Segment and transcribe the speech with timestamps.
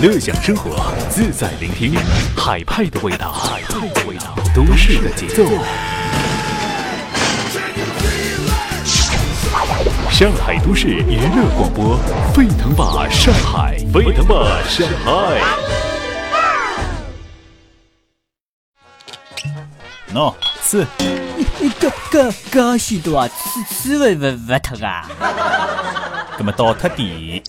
[0.00, 1.92] 乐享生活，自在聆听，
[2.36, 5.42] 海派的味道，海派的味道，都市的节奏。
[10.08, 11.98] 上海都市娱乐广播，
[12.32, 15.40] 沸腾吧上海，沸腾吧上海。
[20.14, 20.86] 喏，吃。
[21.60, 25.10] 你搿搿搿许多啊，吃吃勿勿勿脱啊？
[26.38, 27.42] 搿么倒脱点。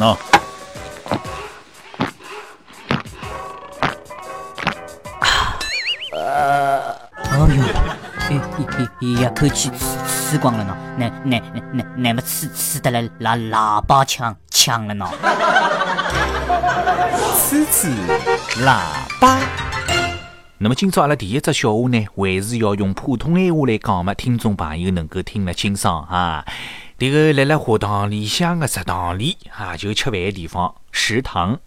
[0.00, 0.16] 喏。
[6.12, 6.94] 呃，
[7.36, 7.62] 哦哟，
[9.00, 15.06] 一口气吃吃光了呢，那那那那么吃吃的来喇喇叭腔腔了呢。
[17.36, 17.88] 吃吃
[18.64, 18.80] 喇
[19.20, 19.38] 叭。
[20.56, 26.44] 那么今朝阿拉第一只笑话呢，还是要用普通闲话来讲嘛，听众朋友能够听得清爽啊。
[27.00, 31.58] 这个辣辣学堂里向的食堂里啊，就吃饭的地方食堂，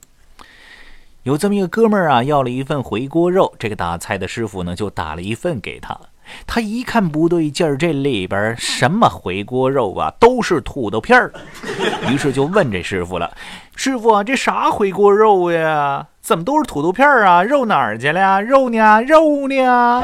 [1.24, 6.00] 有这么一个哥们儿啊，要了一份回锅肉，这个打菜的师傅呢就打了一份给他。
[6.46, 11.34] 他一看不对劲儿，这里边什么回锅肉啊，都是土豆片儿。
[12.12, 13.36] 于是就问这师傅了
[13.76, 16.06] ：“师傅，这啥回锅肉呀？
[16.22, 17.42] 怎么都是土豆片儿啊？
[17.42, 18.40] 肉哪儿去了呀？
[18.40, 19.02] 肉呢？
[19.02, 20.04] 肉呢？”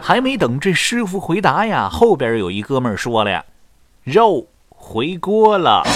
[0.00, 3.44] 还没等这师傅回答呀，后边有一哥们儿说了呀。
[4.06, 5.82] 肉回锅了。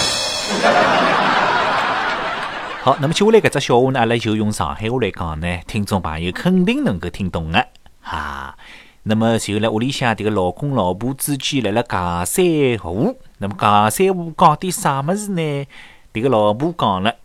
[2.83, 7.65] 好，那么接下来这只笑话呢，阿拉就用上海话来讲呢，听众朋友肯定能够听懂的
[8.01, 8.57] 哈。
[9.03, 12.43] 那么就来屋里向这个老公老婆之间来了尬三
[12.79, 15.65] 胡，那么尬三胡讲点啥么子呢？
[16.13, 17.15] 这个老婆讲了，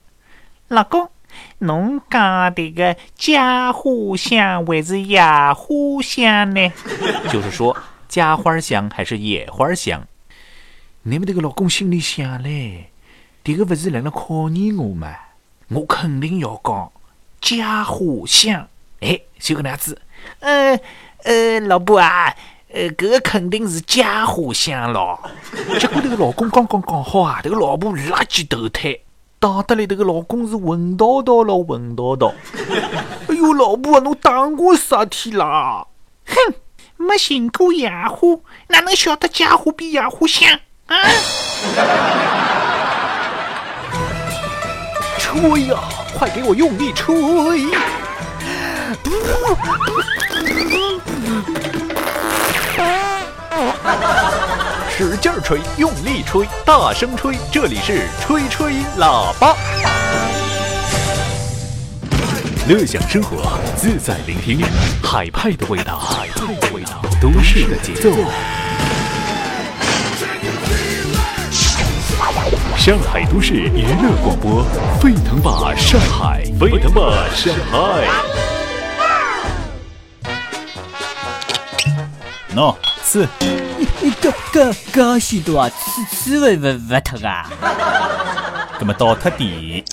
[0.69, 1.09] 老公，
[1.59, 5.67] 侬讲这个家花香还是野花
[6.00, 6.73] 香呢？
[7.28, 7.77] 就是说
[8.09, 10.06] 家花香还是野花香？
[11.09, 12.91] 你们这个老公心里想嘞，
[13.45, 15.15] 这个不是来了考验我吗？
[15.69, 16.91] 我肯定要讲
[17.41, 18.67] 家花香，
[18.99, 20.03] 哎，就个那样子。
[20.41, 20.77] 呃
[21.22, 22.34] 呃，老婆啊，
[22.72, 25.21] 呃，这个肯定是家花香咯。
[25.78, 28.99] 结果这个老公刚刚讲好啊，这个老婆立即投胎，
[29.39, 32.34] 打得来这个老公是混叨叨咯，混叨叨。
[33.28, 35.87] 哎呦，老婆啊，侬打我啥体啦？
[36.27, 36.55] 哼，
[36.97, 38.41] 没寻过野花，
[38.71, 40.59] 哪能晓得家花比野花香？
[40.86, 40.97] 啊！
[45.19, 45.76] 吹呀，
[46.16, 47.16] 快给我用力吹！
[54.97, 59.56] 使劲吹，用力吹，大声吹，这里是吹吹喇叭。
[62.68, 64.64] 乐享生活，自在聆听，
[65.03, 68.10] 海派的味道，海派的味道，都市的节奏。
[72.86, 74.62] 上海都市娱乐广播，
[75.00, 78.06] 沸腾吧上海，沸腾吧上海。
[82.54, 83.28] 喏，吃。
[83.41, 87.50] 你你搿搿搿许多啊，吃吃勿勿勿脱啊？
[88.78, 89.84] 搿么倒脱点。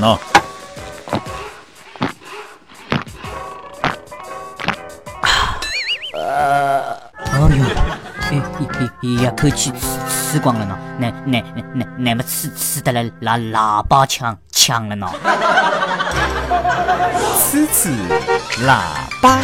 [0.00, 0.16] 喏。
[9.00, 9.78] 一口气吃
[10.08, 11.40] 吃光了呢，那那
[11.72, 15.08] 那那么吃吃得来喇喇叭腔腔了呢。
[17.38, 17.90] 吃吃
[18.66, 18.82] 喇
[19.22, 19.40] 叭。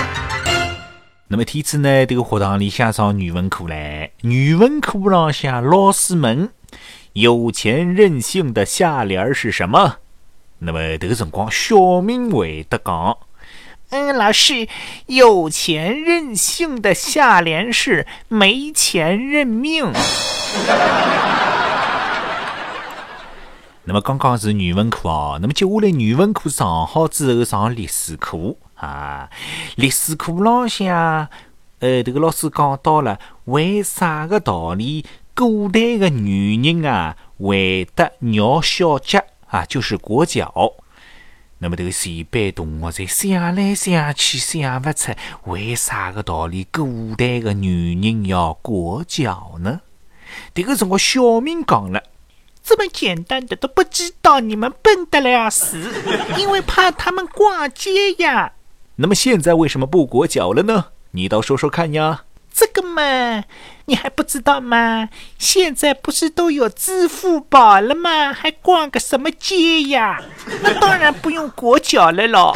[1.28, 2.04] 那么天子呢？
[2.04, 6.48] 这个学堂里向上语文课嘞，语文课上向老师问：
[7.12, 9.98] 有钱任性的下联是什么？
[10.58, 13.16] 那么这个辰光，小明回答讲。
[13.94, 14.66] 嗯，老师，
[15.06, 19.92] 有钱任性的下联是没钱认命。
[23.84, 29.30] 那么刚刚是语文课哦，那么接下来语文课上好之后上历史课啊。
[29.76, 31.28] 历史课朗向，
[31.78, 35.06] 呃，这个老师讲到了，为啥个道理
[35.36, 40.72] 古代的女人啊会得尿小脚啊，就是裹脚。
[41.64, 45.12] 那么这个全班同学在想来想去想不出
[45.44, 49.80] 为啥个道理古代的女人要裹脚呢？
[50.52, 52.02] 这个辰光小明讲了，
[52.62, 55.90] 这么简单的都不知道，你们笨得了死，
[56.36, 58.52] 因为怕他们逛街呀。
[58.96, 60.88] 那么现在为什么不裹脚了呢？
[61.12, 62.24] 你倒说说看呀。
[62.56, 63.42] 这个嘛，
[63.86, 65.08] 你还不知道吗？
[65.38, 68.32] 现在不是都有支付宝了吗？
[68.32, 70.22] 还逛个什么街呀？
[70.62, 72.54] 那当然不用裹脚了喽。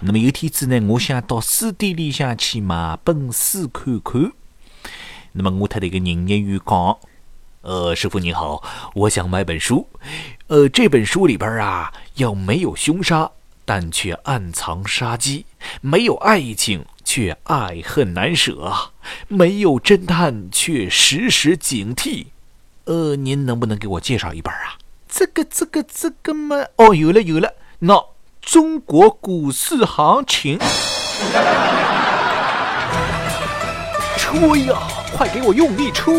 [0.00, 4.32] 那么有天子呢，我想到书店里向去买本书看看。
[5.32, 6.98] 那么我特那个营业员讲
[7.60, 8.62] ：“呃，师傅你好，
[8.94, 9.88] 我想买本书。
[10.46, 13.30] 呃，这本书里边啊，要没有凶杀，
[13.64, 15.44] 但却暗藏杀机；
[15.80, 18.54] 没有爱情，却爱恨难舍；
[19.28, 22.26] 没有侦探，却时时警惕。
[22.84, 24.76] 呃，您能不能给我介绍一本啊？
[25.08, 26.56] 这个、这个、这个嘛？
[26.76, 28.04] 哦，有了，有了，那。”
[28.44, 30.58] 中国股市行情，
[34.18, 34.76] 吹呀！
[35.16, 36.12] 快给我用力吹！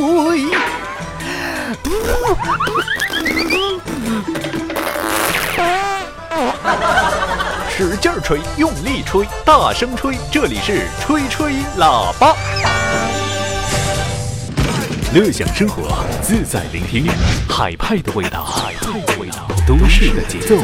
[7.78, 10.18] 使劲吹，用力吹，大声吹！
[10.32, 12.34] 这里是吹吹喇叭，
[15.14, 17.06] 乐享生活，自在聆听，
[17.50, 20.56] 海派的味道，海派的味道，都市的节奏。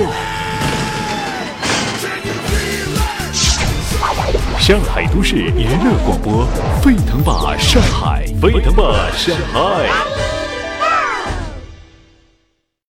[4.57, 6.47] 上海都市娱乐广播，
[6.81, 10.30] 沸腾吧上海，沸腾吧上海。